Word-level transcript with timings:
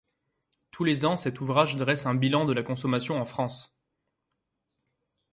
Tous 0.71 0.83
les 0.83 1.05
ans 1.05 1.15
cet 1.15 1.41
ouvrage 1.41 1.75
dresse 1.75 2.07
un 2.07 2.15
bilan 2.15 2.45
de 2.45 2.53
la 2.53 2.63
consommation 2.63 3.21
en 3.21 3.25
France. 3.25 3.77